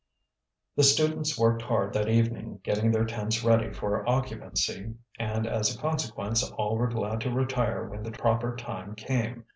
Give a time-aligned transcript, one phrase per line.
[0.75, 5.77] The students worked hard that evening getting their tents ready for occupancy and as a
[5.77, 9.45] consequence all were glad to retire when the proper time came.